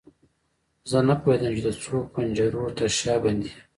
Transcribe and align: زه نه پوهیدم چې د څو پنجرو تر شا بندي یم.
زه 0.89 0.99
نه 1.07 1.15
پوهیدم 1.21 1.53
چې 1.57 1.61
د 1.67 1.69
څو 1.83 1.95
پنجرو 2.13 2.63
تر 2.77 2.89
شا 2.99 3.13
بندي 3.23 3.49
یم. 3.55 3.61